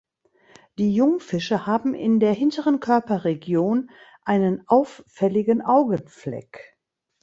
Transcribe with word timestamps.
Die 0.79 0.95
Jungfische 0.95 1.67
haben 1.67 1.93
in 1.93 2.19
der 2.19 2.33
hinteren 2.33 2.79
Körperregion 2.79 3.91
einen 4.23 4.63
auffälligen 4.65 5.61
Augenfleck. 5.61 6.75